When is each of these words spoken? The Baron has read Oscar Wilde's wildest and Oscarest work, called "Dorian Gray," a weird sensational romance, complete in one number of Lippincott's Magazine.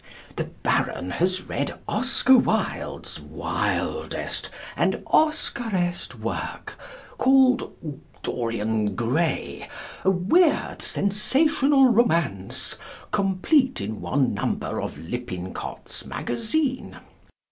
The 0.35 0.45
Baron 0.45 1.11
has 1.11 1.43
read 1.43 1.77
Oscar 1.87 2.35
Wilde's 2.35 3.19
wildest 3.21 4.49
and 4.75 5.03
Oscarest 5.05 6.15
work, 6.15 6.73
called 7.19 7.99
"Dorian 8.23 8.95
Gray," 8.95 9.69
a 10.03 10.09
weird 10.09 10.81
sensational 10.81 11.89
romance, 11.91 12.77
complete 13.11 13.79
in 13.79 14.01
one 14.01 14.33
number 14.33 14.81
of 14.81 14.97
Lippincott's 14.97 16.03
Magazine. 16.07 16.97